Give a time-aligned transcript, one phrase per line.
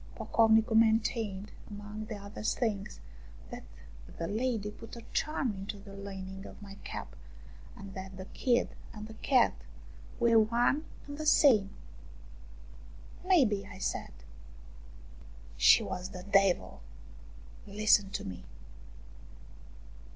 [0.15, 2.99] Pocovnicu maintained, among other things,
[3.51, 3.61] that
[4.17, 7.15] the lady put a charm into the lining of my cap,
[7.75, 9.53] and that the kid and the cat
[10.19, 11.69] were one and the same.
[13.23, 14.13] May be," 1 said."
[15.55, 16.81] She was the devil,
[17.67, 18.43] listen to me."